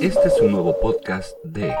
Este 0.00 0.28
es 0.28 0.40
un 0.40 0.52
nuevo 0.52 0.78
podcast 0.80 1.36
de 1.44 1.72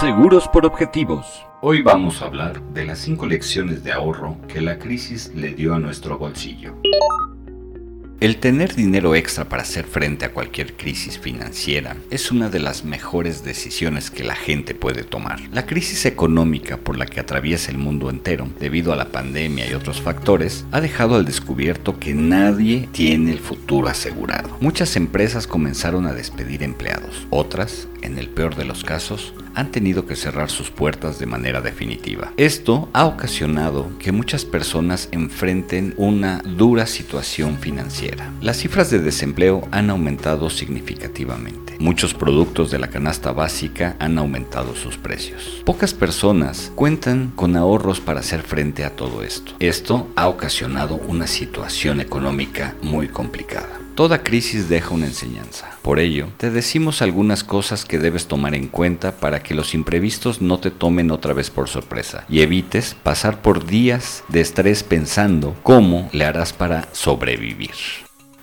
Seguros 0.00 0.46
por 0.48 0.66
Objetivos. 0.66 1.26
Hoy 1.62 1.82
vamos 1.82 2.20
a 2.20 2.26
hablar 2.26 2.60
de 2.74 2.84
las 2.84 2.98
5 2.98 3.26
lecciones 3.26 3.82
de 3.82 3.92
ahorro 3.92 4.36
que 4.46 4.60
la 4.60 4.78
crisis 4.78 5.32
le 5.34 5.54
dio 5.54 5.74
a 5.74 5.78
nuestro 5.78 6.18
bolsillo. 6.18 6.74
El 8.18 8.38
tener 8.38 8.74
dinero 8.74 9.14
extra 9.14 9.46
para 9.46 9.62
hacer 9.62 9.84
frente 9.84 10.24
a 10.24 10.32
cualquier 10.32 10.72
crisis 10.72 11.18
financiera 11.18 11.98
es 12.10 12.30
una 12.30 12.48
de 12.48 12.60
las 12.60 12.82
mejores 12.82 13.44
decisiones 13.44 14.10
que 14.10 14.24
la 14.24 14.34
gente 14.34 14.74
puede 14.74 15.02
tomar. 15.02 15.38
La 15.52 15.66
crisis 15.66 16.06
económica 16.06 16.78
por 16.78 16.96
la 16.96 17.04
que 17.04 17.20
atraviesa 17.20 17.70
el 17.70 17.76
mundo 17.76 18.08
entero, 18.08 18.48
debido 18.58 18.94
a 18.94 18.96
la 18.96 19.10
pandemia 19.10 19.70
y 19.70 19.74
otros 19.74 20.00
factores, 20.00 20.64
ha 20.72 20.80
dejado 20.80 21.16
al 21.16 21.26
descubierto 21.26 21.98
que 21.98 22.14
nadie 22.14 22.88
tiene 22.90 23.32
el 23.32 23.38
futuro 23.38 23.88
asegurado. 23.88 24.56
Muchas 24.62 24.96
empresas 24.96 25.46
comenzaron 25.46 26.06
a 26.06 26.14
despedir 26.14 26.62
empleados, 26.62 27.26
otras, 27.28 27.86
en 28.00 28.16
el 28.16 28.30
peor 28.30 28.56
de 28.56 28.64
los 28.64 28.82
casos, 28.82 29.34
han 29.56 29.72
tenido 29.72 30.06
que 30.06 30.14
cerrar 30.14 30.50
sus 30.50 30.70
puertas 30.70 31.18
de 31.18 31.26
manera 31.26 31.60
definitiva. 31.60 32.32
Esto 32.36 32.88
ha 32.92 33.06
ocasionado 33.06 33.90
que 33.98 34.12
muchas 34.12 34.44
personas 34.44 35.08
enfrenten 35.10 35.94
una 35.96 36.42
dura 36.44 36.86
situación 36.86 37.58
financiera. 37.58 38.32
Las 38.40 38.58
cifras 38.58 38.90
de 38.90 39.00
desempleo 39.00 39.66
han 39.72 39.90
aumentado 39.90 40.50
significativamente. 40.50 41.74
Muchos 41.78 42.14
productos 42.14 42.70
de 42.70 42.78
la 42.78 42.88
canasta 42.88 43.32
básica 43.32 43.96
han 43.98 44.18
aumentado 44.18 44.76
sus 44.76 44.98
precios. 44.98 45.62
Pocas 45.64 45.94
personas 45.94 46.70
cuentan 46.74 47.32
con 47.34 47.56
ahorros 47.56 48.00
para 48.00 48.20
hacer 48.20 48.42
frente 48.42 48.84
a 48.84 48.90
todo 48.90 49.22
esto. 49.22 49.52
Esto 49.58 50.08
ha 50.16 50.28
ocasionado 50.28 50.96
una 51.08 51.26
situación 51.26 52.00
económica 52.00 52.76
muy 52.82 53.08
complicada. 53.08 53.85
Toda 53.96 54.22
crisis 54.22 54.68
deja 54.68 54.90
una 54.90 55.06
enseñanza. 55.06 55.70
Por 55.80 55.98
ello, 56.00 56.28
te 56.36 56.50
decimos 56.50 57.00
algunas 57.00 57.42
cosas 57.42 57.86
que 57.86 57.98
debes 57.98 58.28
tomar 58.28 58.54
en 58.54 58.68
cuenta 58.68 59.16
para 59.16 59.42
que 59.42 59.54
los 59.54 59.72
imprevistos 59.72 60.42
no 60.42 60.60
te 60.60 60.70
tomen 60.70 61.10
otra 61.10 61.32
vez 61.32 61.48
por 61.48 61.70
sorpresa 61.70 62.26
y 62.28 62.42
evites 62.42 62.94
pasar 63.02 63.40
por 63.40 63.64
días 63.64 64.22
de 64.28 64.42
estrés 64.42 64.82
pensando 64.82 65.56
cómo 65.62 66.10
le 66.12 66.26
harás 66.26 66.52
para 66.52 66.90
sobrevivir. 66.92 67.70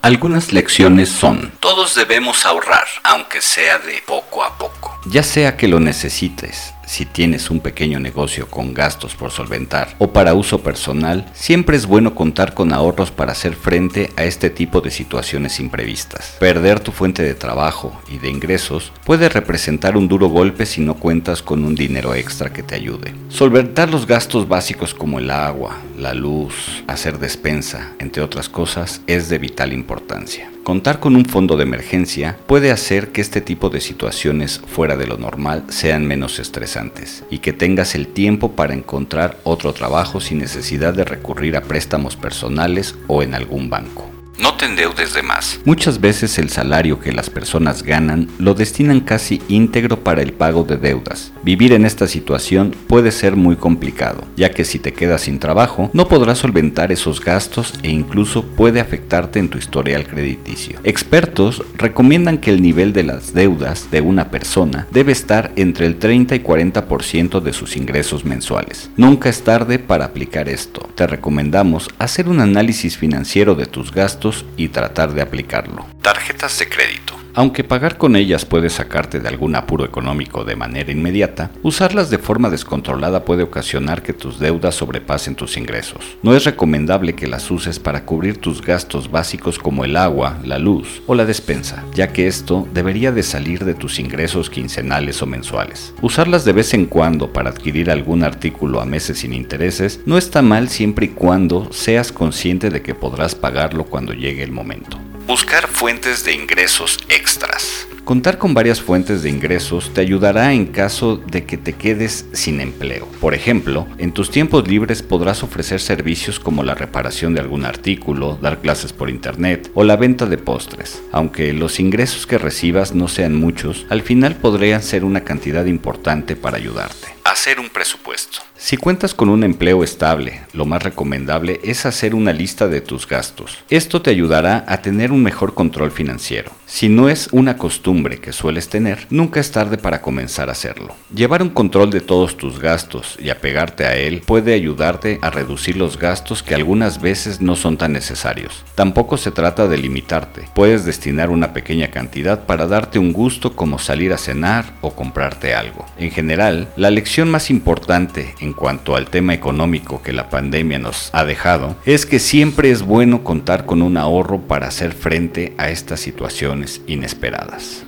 Algunas 0.00 0.54
lecciones 0.54 1.10
son, 1.10 1.52
todos 1.60 1.94
debemos 1.96 2.46
ahorrar, 2.46 2.86
aunque 3.04 3.42
sea 3.42 3.78
de 3.78 4.02
poco 4.06 4.42
a 4.42 4.56
poco. 4.56 4.98
Ya 5.04 5.22
sea 5.22 5.58
que 5.58 5.68
lo 5.68 5.80
necesites, 5.80 6.72
si 6.86 7.06
tienes 7.06 7.50
un 7.50 7.60
pequeño 7.60 8.00
negocio 8.00 8.48
con 8.48 8.74
gastos 8.74 9.14
por 9.14 9.30
solventar 9.30 9.94
o 9.98 10.12
para 10.12 10.34
uso 10.34 10.62
personal, 10.62 11.26
siempre 11.32 11.76
es 11.76 11.86
bueno 11.86 12.14
contar 12.14 12.54
con 12.54 12.72
ahorros 12.72 13.10
para 13.10 13.32
hacer 13.32 13.54
frente 13.54 14.10
a 14.16 14.24
este 14.24 14.50
tipo 14.50 14.80
de 14.80 14.90
situaciones 14.90 15.60
imprevistas. 15.60 16.36
Perder 16.38 16.80
tu 16.80 16.92
fuente 16.92 17.22
de 17.22 17.34
trabajo 17.34 18.00
y 18.08 18.18
de 18.18 18.30
ingresos 18.30 18.92
puede 19.04 19.28
representar 19.28 19.96
un 19.96 20.08
duro 20.08 20.28
golpe 20.28 20.66
si 20.66 20.80
no 20.80 20.94
cuentas 20.94 21.42
con 21.42 21.64
un 21.64 21.74
dinero 21.74 22.14
extra 22.14 22.52
que 22.52 22.62
te 22.62 22.74
ayude. 22.74 23.14
Solventar 23.28 23.90
los 23.90 24.06
gastos 24.06 24.48
básicos 24.48 24.94
como 24.94 25.18
el 25.18 25.30
agua, 25.30 25.78
la 25.98 26.14
luz, 26.14 26.84
hacer 26.86 27.18
despensa, 27.18 27.92
entre 27.98 28.22
otras 28.22 28.48
cosas, 28.48 29.00
es 29.06 29.28
de 29.28 29.38
vital 29.38 29.72
importancia. 29.72 30.51
Contar 30.64 31.00
con 31.00 31.16
un 31.16 31.24
fondo 31.24 31.56
de 31.56 31.64
emergencia 31.64 32.38
puede 32.46 32.70
hacer 32.70 33.08
que 33.08 33.20
este 33.20 33.40
tipo 33.40 33.68
de 33.68 33.80
situaciones 33.80 34.60
fuera 34.64 34.96
de 34.96 35.08
lo 35.08 35.16
normal 35.16 35.64
sean 35.68 36.06
menos 36.06 36.38
estresantes 36.38 37.24
y 37.30 37.38
que 37.38 37.52
tengas 37.52 37.96
el 37.96 38.06
tiempo 38.06 38.52
para 38.52 38.72
encontrar 38.72 39.38
otro 39.42 39.72
trabajo 39.72 40.20
sin 40.20 40.38
necesidad 40.38 40.94
de 40.94 41.04
recurrir 41.04 41.56
a 41.56 41.62
préstamos 41.62 42.14
personales 42.14 42.94
o 43.08 43.24
en 43.24 43.34
algún 43.34 43.70
banco. 43.70 44.11
No 44.38 44.54
te 44.54 44.64
endeudes 44.64 45.12
de 45.12 45.22
más. 45.22 45.60
Muchas 45.66 46.00
veces 46.00 46.38
el 46.38 46.48
salario 46.48 46.98
que 46.98 47.12
las 47.12 47.28
personas 47.28 47.82
ganan 47.82 48.28
lo 48.38 48.54
destinan 48.54 49.00
casi 49.00 49.42
íntegro 49.48 50.02
para 50.02 50.22
el 50.22 50.32
pago 50.32 50.64
de 50.64 50.78
deudas. 50.78 51.32
Vivir 51.42 51.74
en 51.74 51.84
esta 51.84 52.08
situación 52.08 52.74
puede 52.86 53.10
ser 53.10 53.36
muy 53.36 53.56
complicado, 53.56 54.24
ya 54.36 54.50
que 54.50 54.64
si 54.64 54.78
te 54.78 54.94
quedas 54.94 55.22
sin 55.22 55.38
trabajo 55.38 55.90
no 55.92 56.08
podrás 56.08 56.38
solventar 56.38 56.92
esos 56.92 57.20
gastos 57.22 57.74
e 57.82 57.90
incluso 57.90 58.44
puede 58.44 58.80
afectarte 58.80 59.38
en 59.38 59.50
tu 59.50 59.58
historial 59.58 60.06
crediticio. 60.06 60.80
Expertos 60.82 61.62
recomiendan 61.76 62.38
que 62.38 62.50
el 62.50 62.62
nivel 62.62 62.94
de 62.94 63.02
las 63.02 63.34
deudas 63.34 63.90
de 63.90 64.00
una 64.00 64.30
persona 64.30 64.86
debe 64.92 65.12
estar 65.12 65.52
entre 65.56 65.86
el 65.86 65.98
30 65.98 66.36
y 66.36 66.40
40% 66.40 67.40
de 67.40 67.52
sus 67.52 67.76
ingresos 67.76 68.24
mensuales. 68.24 68.90
Nunca 68.96 69.28
es 69.28 69.42
tarde 69.42 69.78
para 69.78 70.06
aplicar 70.06 70.48
esto. 70.48 70.88
Te 70.94 71.06
recomendamos 71.06 71.90
hacer 71.98 72.28
un 72.28 72.40
análisis 72.40 72.96
financiero 72.96 73.54
de 73.54 73.66
tus 73.66 73.92
gastos 73.92 74.21
y 74.56 74.68
tratar 74.68 75.12
de 75.12 75.22
aplicarlo. 75.22 75.86
Tarjetas 76.00 76.58
de 76.58 76.68
crédito. 76.68 77.21
Aunque 77.34 77.64
pagar 77.64 77.96
con 77.96 78.14
ellas 78.14 78.44
puede 78.44 78.68
sacarte 78.68 79.18
de 79.18 79.28
algún 79.28 79.56
apuro 79.56 79.86
económico 79.86 80.44
de 80.44 80.54
manera 80.54 80.92
inmediata, 80.92 81.50
usarlas 81.62 82.10
de 82.10 82.18
forma 82.18 82.50
descontrolada 82.50 83.24
puede 83.24 83.42
ocasionar 83.42 84.02
que 84.02 84.12
tus 84.12 84.38
deudas 84.38 84.74
sobrepasen 84.74 85.34
tus 85.34 85.56
ingresos. 85.56 86.18
No 86.22 86.34
es 86.34 86.44
recomendable 86.44 87.14
que 87.14 87.26
las 87.26 87.50
uses 87.50 87.78
para 87.78 88.04
cubrir 88.04 88.36
tus 88.36 88.60
gastos 88.60 89.10
básicos 89.10 89.58
como 89.58 89.86
el 89.86 89.96
agua, 89.96 90.38
la 90.44 90.58
luz 90.58 91.02
o 91.06 91.14
la 91.14 91.24
despensa, 91.24 91.84
ya 91.94 92.12
que 92.12 92.26
esto 92.26 92.68
debería 92.74 93.12
de 93.12 93.22
salir 93.22 93.64
de 93.64 93.74
tus 93.74 93.98
ingresos 93.98 94.50
quincenales 94.50 95.22
o 95.22 95.26
mensuales. 95.26 95.94
Usarlas 96.02 96.44
de 96.44 96.52
vez 96.52 96.74
en 96.74 96.84
cuando 96.84 97.32
para 97.32 97.48
adquirir 97.48 97.90
algún 97.90 98.24
artículo 98.24 98.80
a 98.80 98.84
meses 98.84 99.20
sin 99.20 99.32
intereses 99.32 100.00
no 100.04 100.18
está 100.18 100.42
mal 100.42 100.68
siempre 100.68 101.06
y 101.06 101.10
cuando 101.10 101.72
seas 101.72 102.12
consciente 102.12 102.68
de 102.68 102.82
que 102.82 102.94
podrás 102.94 103.34
pagarlo 103.34 103.84
cuando 103.84 104.12
llegue 104.12 104.42
el 104.42 104.52
momento. 104.52 105.01
Buscar 105.26 105.68
fuentes 105.68 106.24
de 106.24 106.32
ingresos 106.34 106.98
extras. 107.08 107.86
Contar 108.04 108.38
con 108.38 108.54
varias 108.54 108.80
fuentes 108.80 109.22
de 109.22 109.30
ingresos 109.30 109.94
te 109.94 110.00
ayudará 110.00 110.52
en 110.52 110.66
caso 110.66 111.16
de 111.16 111.44
que 111.44 111.56
te 111.56 111.74
quedes 111.74 112.26
sin 112.32 112.60
empleo. 112.60 113.06
Por 113.20 113.32
ejemplo, 113.32 113.86
en 113.98 114.12
tus 114.12 114.30
tiempos 114.30 114.66
libres 114.66 115.02
podrás 115.02 115.44
ofrecer 115.44 115.80
servicios 115.80 116.40
como 116.40 116.64
la 116.64 116.74
reparación 116.74 117.34
de 117.34 117.40
algún 117.40 117.64
artículo, 117.64 118.36
dar 118.42 118.60
clases 118.60 118.92
por 118.92 119.08
internet 119.08 119.70
o 119.74 119.84
la 119.84 119.96
venta 119.96 120.26
de 120.26 120.38
postres. 120.38 121.00
Aunque 121.12 121.52
los 121.52 121.78
ingresos 121.78 122.26
que 122.26 122.38
recibas 122.38 122.92
no 122.92 123.06
sean 123.06 123.36
muchos, 123.36 123.86
al 123.88 124.02
final 124.02 124.34
podrían 124.34 124.82
ser 124.82 125.04
una 125.04 125.22
cantidad 125.22 125.64
importante 125.66 126.34
para 126.34 126.56
ayudarte. 126.56 127.14
Hacer 127.24 127.60
un 127.60 127.70
presupuesto. 127.70 128.40
Si 128.64 128.76
cuentas 128.76 129.12
con 129.12 129.28
un 129.28 129.42
empleo 129.42 129.82
estable, 129.82 130.42
lo 130.52 130.66
más 130.66 130.84
recomendable 130.84 131.58
es 131.64 131.84
hacer 131.84 132.14
una 132.14 132.32
lista 132.32 132.68
de 132.68 132.80
tus 132.80 133.08
gastos. 133.08 133.58
Esto 133.68 134.02
te 134.02 134.10
ayudará 134.10 134.64
a 134.68 134.82
tener 134.82 135.10
un 135.10 135.20
mejor 135.20 135.54
control 135.54 135.90
financiero. 135.90 136.52
Si 136.66 136.88
no 136.88 137.08
es 137.08 137.28
una 137.32 137.56
costumbre 137.56 138.18
que 138.18 138.32
sueles 138.32 138.68
tener, 138.68 139.08
nunca 139.10 139.40
es 139.40 139.50
tarde 139.50 139.78
para 139.78 140.00
comenzar 140.00 140.48
a 140.48 140.52
hacerlo. 140.52 140.94
Llevar 141.12 141.42
un 141.42 141.50
control 141.50 141.90
de 141.90 142.00
todos 142.00 142.36
tus 142.36 142.60
gastos 142.60 143.18
y 143.20 143.30
apegarte 143.30 143.84
a 143.84 143.96
él 143.96 144.22
puede 144.24 144.54
ayudarte 144.54 145.18
a 145.22 145.30
reducir 145.30 145.76
los 145.76 145.98
gastos 145.98 146.44
que 146.44 146.54
algunas 146.54 147.02
veces 147.02 147.40
no 147.40 147.56
son 147.56 147.76
tan 147.76 147.92
necesarios. 147.92 148.64
Tampoco 148.76 149.16
se 149.16 149.32
trata 149.32 149.66
de 149.66 149.76
limitarte. 149.76 150.48
Puedes 150.54 150.84
destinar 150.84 151.30
una 151.30 151.52
pequeña 151.52 151.90
cantidad 151.90 152.46
para 152.46 152.68
darte 152.68 153.00
un 153.00 153.12
gusto 153.12 153.56
como 153.56 153.80
salir 153.80 154.12
a 154.12 154.18
cenar 154.18 154.72
o 154.82 154.94
comprarte 154.94 155.52
algo. 155.52 155.84
En 155.98 156.12
general, 156.12 156.68
la 156.76 156.92
lección 156.92 157.28
más 157.28 157.50
importante 157.50 158.36
en 158.38 158.51
en 158.52 158.58
cuanto 158.58 158.96
al 158.96 159.08
tema 159.08 159.32
económico 159.32 160.02
que 160.02 160.12
la 160.12 160.28
pandemia 160.28 160.78
nos 160.78 161.08
ha 161.14 161.24
dejado, 161.24 161.76
es 161.86 162.04
que 162.04 162.18
siempre 162.18 162.70
es 162.70 162.82
bueno 162.82 163.24
contar 163.24 163.64
con 163.64 163.80
un 163.80 163.96
ahorro 163.96 164.42
para 164.42 164.66
hacer 164.66 164.92
frente 164.92 165.54
a 165.56 165.70
estas 165.70 166.00
situaciones 166.00 166.82
inesperadas. 166.86 167.86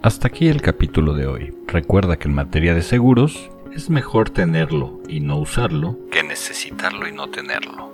Hasta 0.00 0.28
aquí 0.28 0.48
el 0.48 0.62
capítulo 0.62 1.12
de 1.12 1.26
hoy. 1.26 1.54
Recuerda 1.66 2.16
que 2.16 2.28
en 2.28 2.34
materia 2.34 2.74
de 2.74 2.80
seguros 2.80 3.50
es 3.74 3.90
mejor 3.90 4.30
tenerlo 4.30 5.02
y 5.06 5.20
no 5.20 5.36
usarlo 5.36 5.98
que 6.10 6.22
necesitarlo 6.22 7.06
y 7.06 7.12
no 7.12 7.28
tenerlo. 7.28 7.92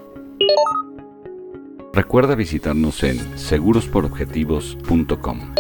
Recuerda 1.93 2.37
visitarnos 2.37 3.03
en 3.03 3.19
segurosporobjetivos.com. 3.37 5.55